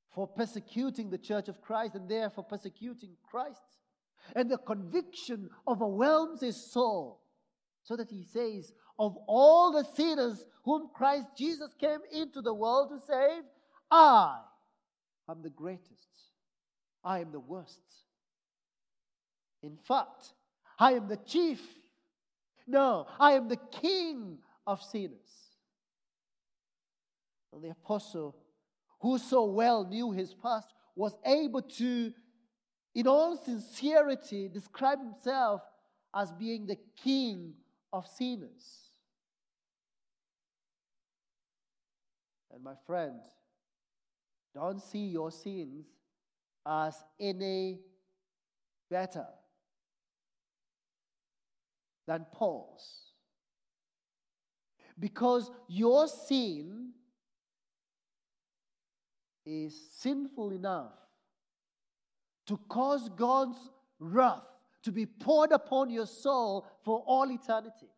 [0.09, 3.61] for persecuting the church of Christ and therefore persecuting Christ.
[4.35, 7.21] And the conviction overwhelms his soul
[7.83, 12.89] so that he says, Of all the sinners whom Christ Jesus came into the world
[12.89, 13.43] to save,
[13.91, 14.39] I
[15.29, 16.09] am the greatest.
[17.05, 17.83] I am the worst.
[19.63, 20.33] In fact,
[20.79, 21.61] I am the chief.
[22.67, 25.46] No, I am the king of sinners.
[27.61, 28.37] The apostle,
[29.01, 32.13] who so well knew his past, was able to,
[32.95, 35.63] in all sincerity, describe himself
[36.15, 37.55] as being the king
[37.93, 38.91] of sinners.
[42.53, 43.21] And my friend,
[44.55, 45.87] don't see your sins
[46.67, 47.81] as any
[48.91, 49.27] better
[52.07, 53.13] than Paul's.
[54.99, 56.93] Because your sin
[59.47, 60.93] is sinful enough
[62.47, 63.57] to cause God's
[63.99, 64.43] wrath
[64.83, 67.89] to be poured upon your soul for all eternity.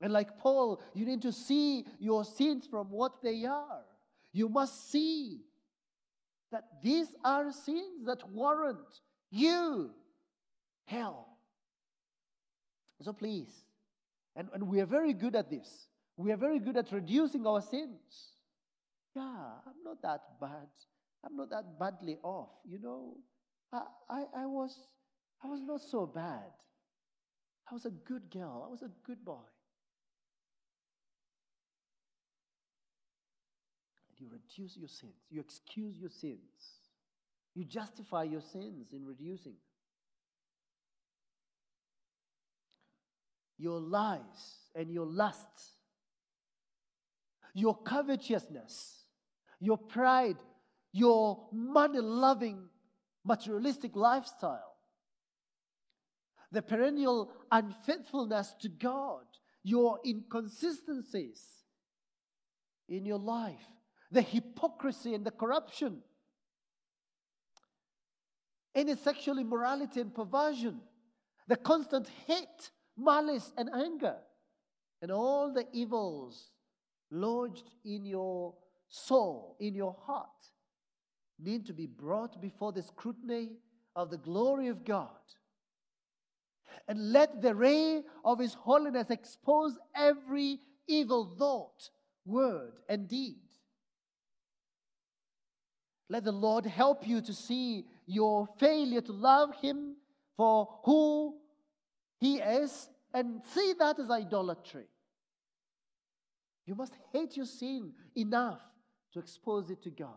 [0.00, 3.82] And like Paul, you need to see your sins from what they are.
[4.32, 5.40] You must see
[6.50, 9.90] that these are sins that warrant you
[10.84, 11.28] hell.
[13.02, 13.52] So please,
[14.36, 15.88] and, and we are very good at this.
[16.16, 18.33] We are very good at reducing our sins.
[19.14, 20.68] Yeah, I'm not that bad.
[21.24, 22.50] I'm not that badly off.
[22.64, 23.16] You know,
[23.72, 24.76] I, I, I was
[25.42, 26.50] I was not so bad.
[27.70, 28.64] I was a good girl.
[28.66, 29.44] I was a good boy.
[34.08, 35.26] And you reduce your sins.
[35.30, 36.80] You excuse your sins.
[37.54, 39.56] You justify your sins in reducing
[43.58, 45.72] Your lies and your lusts,
[47.54, 49.03] your covetousness,
[49.60, 50.36] your pride,
[50.92, 52.68] your money loving
[53.24, 54.76] materialistic lifestyle.
[56.52, 59.24] The perennial unfaithfulness to God,
[59.62, 61.42] your inconsistencies
[62.88, 63.66] in your life,
[64.10, 66.02] the hypocrisy and the corruption,
[68.74, 70.80] any sexual immorality and perversion,
[71.48, 74.16] the constant hate, malice, and anger,
[75.02, 76.50] and all the evils
[77.10, 78.54] lodged in your
[78.94, 80.28] soul, in your heart,
[81.38, 83.50] need to be brought before the scrutiny
[83.96, 85.08] of the glory of God
[86.86, 91.90] and let the ray of His holiness expose every evil thought,
[92.24, 93.40] word, and deed.
[96.08, 99.96] Let the Lord help you to see your failure to love Him
[100.36, 101.36] for who
[102.20, 104.86] He is and see that as idolatry.
[106.66, 108.60] You must hate your sin enough
[109.14, 110.08] to expose it to God.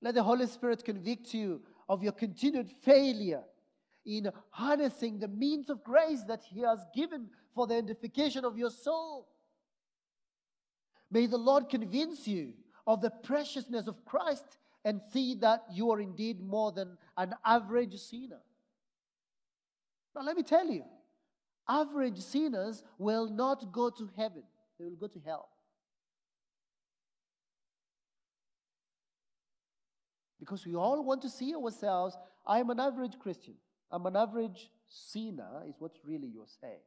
[0.00, 3.42] Let the Holy Spirit convict you of your continued failure
[4.06, 8.70] in harnessing the means of grace that He has given for the edification of your
[8.70, 9.28] soul.
[11.10, 12.54] May the Lord convince you
[12.86, 17.96] of the preciousness of Christ and see that you are indeed more than an average
[17.96, 18.40] sinner.
[20.14, 20.84] Now, let me tell you,
[21.68, 24.44] average sinners will not go to heaven,
[24.80, 25.48] they will go to hell.
[30.38, 32.16] Because we all want to see ourselves,
[32.46, 33.54] I'm an average Christian.
[33.92, 36.80] I'm an average sinner, is what really you're saying.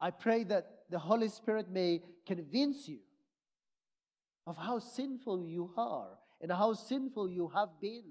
[0.00, 3.00] I pray that the Holy Spirit may convince you
[4.46, 8.04] of how sinful you are and how sinful you have been,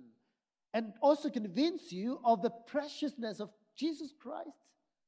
[0.73, 4.49] and also convince you of the preciousness of Jesus Christ,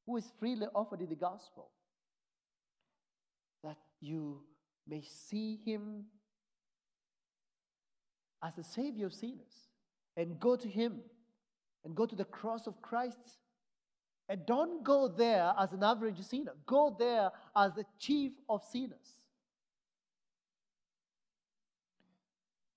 [0.05, 1.69] who is freely offered in the gospel.
[3.63, 4.41] That you
[4.87, 6.05] may see him
[8.43, 9.69] as the Savior of sinners
[10.17, 11.01] and go to him
[11.85, 13.37] and go to the cross of Christ
[14.29, 16.53] and don't go there as an average sinner.
[16.65, 19.19] Go there as the chief of sinners.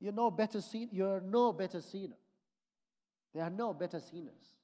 [0.00, 2.16] You're no better sin- you're no better sinner.
[3.34, 4.56] There are no better sinners.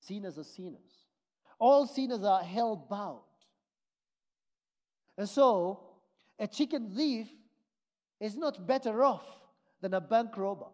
[0.00, 1.06] Sinners are sinners.
[1.58, 3.20] All sinners are hell bound.
[5.16, 5.80] And so,
[6.38, 7.28] a chicken thief
[8.20, 9.24] is not better off
[9.80, 10.66] than a bank robber.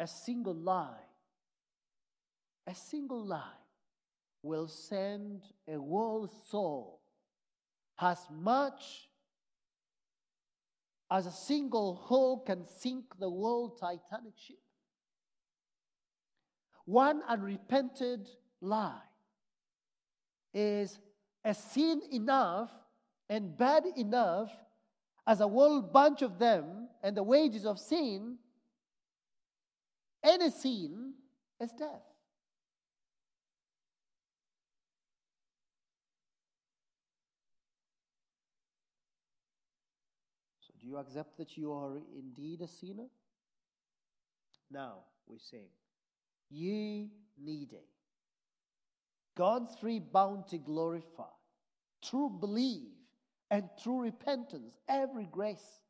[0.00, 1.04] a single lie,
[2.66, 3.60] a single lie
[4.42, 6.99] will send a whole soul
[8.00, 9.08] as much
[11.10, 14.58] as a single hole can sink the whole Titanic ship.
[16.84, 18.28] One unrepented
[18.60, 19.00] lie
[20.54, 20.98] is
[21.44, 22.70] a sin enough
[23.28, 24.50] and bad enough
[25.26, 28.38] as a whole bunch of them and the wages of sin
[30.22, 31.14] any sin
[31.60, 32.02] is death.
[40.60, 43.08] So, do you accept that you are indeed a sinner?
[44.70, 45.68] Now we sing,
[46.50, 47.10] Ye
[47.42, 47.86] needy.
[49.36, 51.32] God's free bounty glorify,
[52.04, 52.90] true believe,
[53.50, 55.80] and true repentance, every grace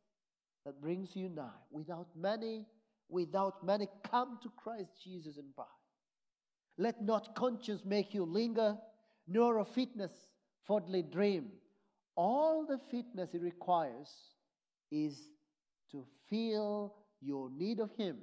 [0.65, 2.67] that brings you nigh, without many
[3.11, 5.65] without money, come to Christ Jesus and buy.
[6.79, 8.77] Let not conscience make you linger,
[9.27, 10.13] nor a fitness
[10.67, 11.51] fondly dream.
[12.17, 14.11] All the fitness it requires
[14.91, 15.31] is
[15.93, 18.19] to feel your need of Him.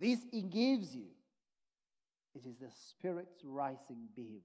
[0.00, 1.06] This He gives you.
[2.34, 4.40] It is the Spirit's rising beam.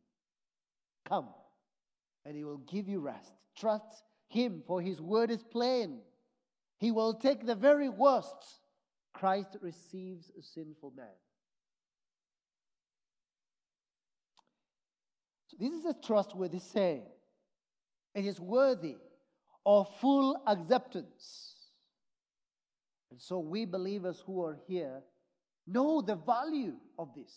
[1.07, 1.29] Come,
[2.25, 3.33] and He will give you rest.
[3.57, 5.99] Trust Him, for His word is plain.
[6.77, 8.61] He will take the very worst
[9.13, 11.07] Christ receives a sinful man.
[15.47, 17.03] So this is a trustworthy saying.
[18.15, 18.95] It is worthy
[19.66, 21.55] of full acceptance.
[23.12, 25.01] And so we believers who are here
[25.68, 27.34] know the value of this.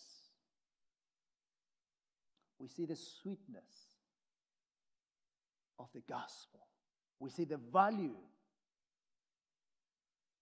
[2.59, 3.89] We see the sweetness
[5.79, 6.61] of the gospel.
[7.18, 8.16] We see the value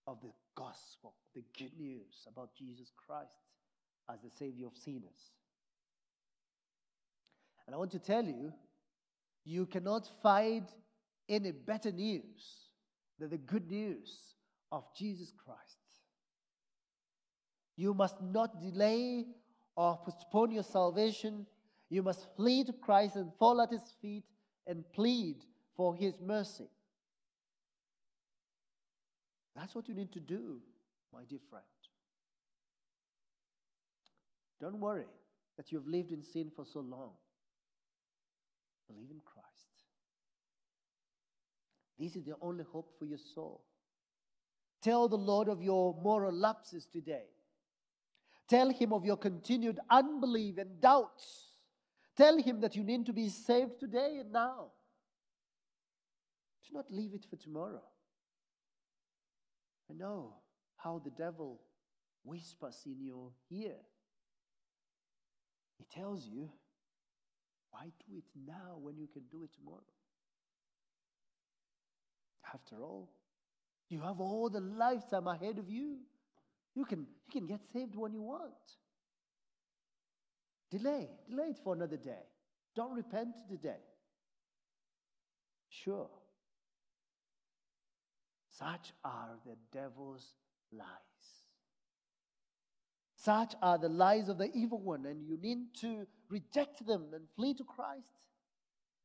[0.07, 3.37] of the gospel, the good news about Jesus Christ
[4.11, 5.31] as the Savior of sinners.
[7.65, 8.51] And I want to tell you,
[9.45, 10.65] you cannot find
[11.29, 12.69] any better news
[13.19, 14.35] than the good news
[14.71, 15.77] of Jesus Christ.
[17.75, 19.25] You must not delay
[19.75, 21.45] or postpone your salvation.
[21.89, 24.23] You must flee to Christ and fall at his feet
[24.67, 25.37] and plead
[25.75, 26.69] for his mercy.
[29.55, 30.59] That's what you need to do,
[31.13, 31.65] my dear friend.
[34.59, 35.07] Don't worry
[35.57, 37.11] that you've lived in sin for so long.
[38.87, 39.50] Believe in Christ.
[42.01, 43.61] This is the only hope for your soul.
[44.81, 47.25] Tell the Lord of your moral lapses today.
[48.49, 51.51] Tell him of your continued unbelief and doubts.
[52.17, 54.71] Tell him that you need to be saved today and now.
[56.67, 57.83] Do not leave it for tomorrow.
[59.87, 60.33] I know
[60.77, 61.61] how the devil
[62.23, 63.75] whispers in your ear.
[65.77, 66.49] He tells you,
[67.69, 69.83] why do it now when you can do it tomorrow?
[72.53, 73.09] After all,
[73.89, 75.97] you have all the lifetime ahead of you.
[76.75, 78.53] You can, you can get saved when you want.
[80.69, 82.23] Delay, delay it for another day.
[82.75, 83.81] Don't repent today.
[85.69, 86.09] Sure,
[88.61, 90.35] such are the devil's
[90.71, 90.87] lies.
[93.15, 97.27] Such are the lies of the evil one, and you need to reject them and
[97.35, 98.19] flee to Christ.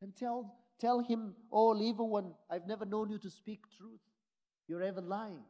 [0.02, 4.00] And tell, tell him, Oh, evil one, I've never known you to speak truth.
[4.68, 5.44] You're ever lying.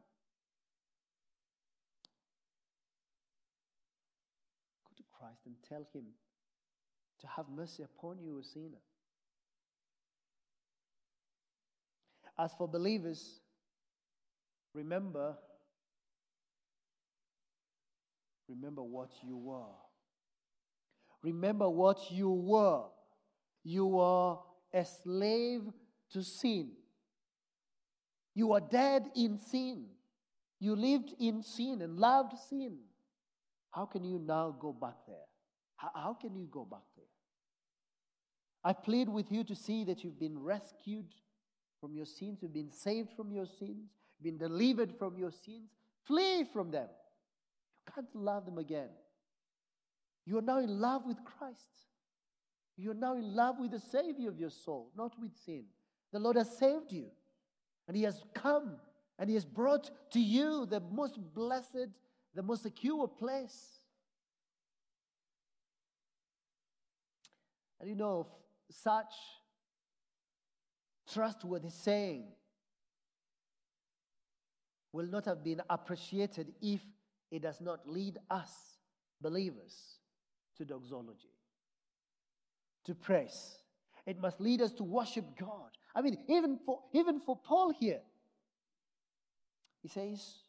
[4.85, 6.05] Go to Christ and tell him
[7.21, 8.77] to have mercy upon you, a sinner.
[12.39, 13.39] As for believers,
[14.75, 15.35] remember,
[18.47, 19.73] remember what you were.
[21.23, 22.83] Remember what you were.
[23.63, 24.37] You were
[24.73, 25.61] a slave
[26.11, 26.71] to sin.
[28.33, 29.85] You were dead in sin.
[30.59, 32.77] You lived in sin and loved sin.
[33.71, 35.27] How can you now go back there?
[35.75, 37.05] How, how can you go back there?
[38.63, 41.05] I plead with you to see that you've been rescued
[41.79, 43.91] from your sins, you've been saved from your sins,
[44.21, 45.69] been delivered from your sins.
[46.05, 46.87] Flee from them.
[47.85, 48.89] You can't love them again.
[50.25, 51.85] You are now in love with Christ.
[52.77, 55.65] You are now in love with the Savior of your soul, not with sin.
[56.13, 57.07] The Lord has saved you,
[57.87, 58.77] and He has come
[59.19, 61.89] and He has brought to you the most blessed,
[62.35, 63.79] the most secure place.
[67.79, 68.27] And you know,
[68.69, 69.13] such
[71.11, 72.25] trustworthy saying
[74.91, 76.81] will not have been appreciated if
[77.31, 78.51] it does not lead us,
[79.21, 79.99] believers,
[80.57, 81.36] to doxology,
[82.87, 83.59] to praise.
[84.05, 85.69] It must lead us to worship God.
[85.93, 87.99] I mean, even for, even for Paul here,
[89.81, 90.39] he says,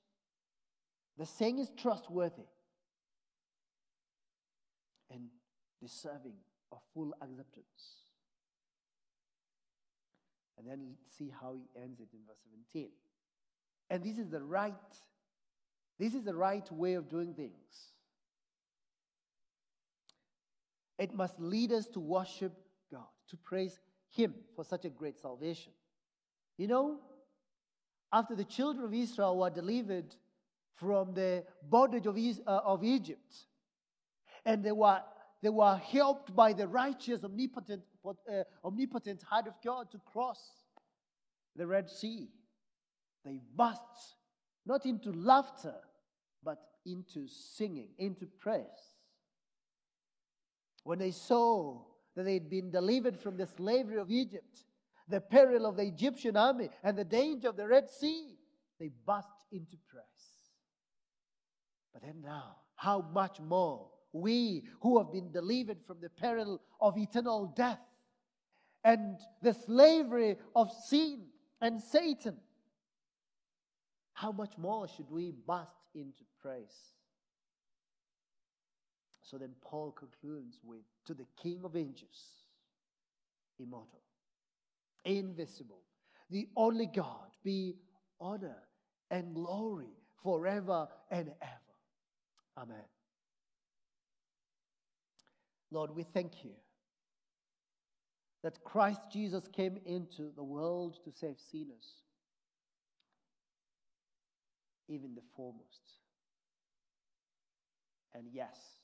[1.19, 2.47] the saying is trustworthy
[5.11, 5.29] and
[5.83, 6.35] deserving
[6.71, 8.05] of full acceptance.
[10.57, 12.39] And then see how he ends it in verse
[12.73, 12.91] 17.
[13.91, 14.75] And this is the right,
[15.99, 17.93] this is the right way of doing things.
[20.99, 22.53] It must lead us to worship
[22.91, 23.79] God, to praise
[24.11, 25.73] Him for such a great salvation.
[26.57, 26.99] You know,
[28.13, 30.17] after the children of Israel were delivered
[30.75, 33.47] from the bondage of, uh, of Egypt,
[34.45, 35.01] and they were,
[35.43, 40.41] they were helped by the righteous, omnipotent, uh, omnipotent hand of God to cross
[41.55, 42.29] the Red Sea.
[43.25, 44.17] They burst
[44.67, 45.75] not into laughter,
[46.43, 48.88] but into singing, into praise
[50.89, 51.79] when they saw
[52.17, 54.65] that they'd been delivered from the slavery of Egypt,
[55.07, 58.39] the peril of the Egyptian army, and the danger of the Red Sea,
[58.81, 60.07] they burst into praise.
[61.93, 66.97] But then now, how much more we who have been delivered from the peril of
[66.97, 67.85] eternal death
[68.83, 71.27] and the slavery of sin
[71.61, 72.39] and Satan,
[74.15, 76.98] how much more should we burst into praise?
[79.31, 82.45] So then Paul concludes with To the King of Angels,
[83.59, 84.01] immortal,
[85.05, 85.83] invisible,
[86.31, 87.77] the only God, be
[88.21, 88.57] honor
[89.11, 91.53] and glory forever and ever.
[92.57, 92.85] Amen.
[95.71, 96.53] Lord, we thank you
[98.43, 102.03] that Christ Jesus came into the world to save sinners,
[104.89, 105.99] even the foremost.
[108.15, 108.78] And yes,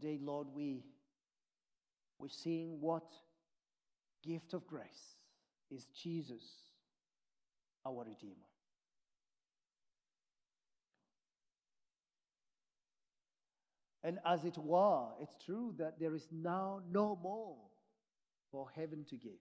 [0.00, 0.82] Today, Lord, we,
[2.18, 3.04] we're seeing what
[4.24, 5.16] gift of grace
[5.70, 6.42] is Jesus,
[7.84, 8.34] our Redeemer.
[14.02, 17.56] And as it were, it's true that there is now no more
[18.50, 19.32] for heaven to give.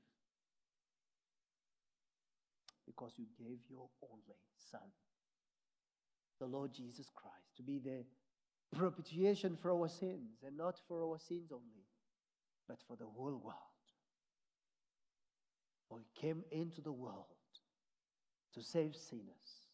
[2.85, 4.35] Because you gave your only
[4.69, 4.81] Son,
[6.39, 8.03] the Lord Jesus Christ, to be the
[8.75, 11.87] propitiation for our sins, and not for our sins only,
[12.67, 13.55] but for the whole world.
[15.87, 17.25] For he came into the world
[18.53, 19.67] to save sinners.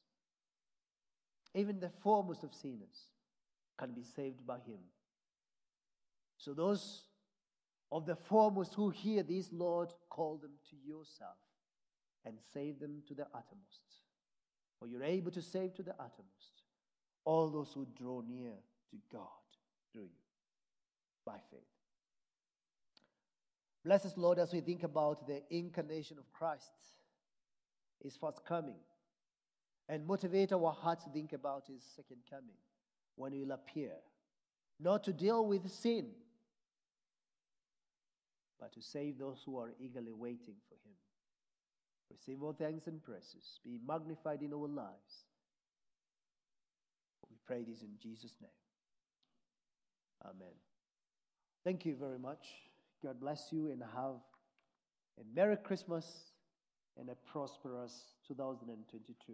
[1.54, 3.12] Even the foremost of sinners
[3.78, 4.80] can be saved by him.
[6.38, 7.04] So, those
[7.92, 11.38] of the foremost who hear this, Lord, call them to yourself
[12.26, 14.02] and save them to the uttermost.
[14.80, 16.64] For you're able to save to the uttermost
[17.24, 18.54] all those who draw near
[18.92, 19.28] to God
[19.92, 20.26] through you
[21.26, 21.62] by faith.
[23.84, 26.72] Bless us, Lord, as we think about the incarnation of Christ,
[28.04, 28.80] his first coming,
[29.88, 32.58] and motivate our hearts to think about his second coming
[33.16, 33.92] when he will appear,
[34.80, 36.08] not to deal with sin,
[38.60, 40.96] but to save those who are eagerly waiting for him.
[42.10, 43.60] Receive all thanks and praises.
[43.64, 45.26] Be magnified in our lives.
[47.30, 48.50] We pray this in Jesus' name.
[50.26, 50.54] Amen.
[51.64, 52.46] Thank you very much.
[53.04, 54.16] God bless you and have
[55.20, 56.06] a Merry Christmas
[56.98, 59.34] and a prosperous 2022.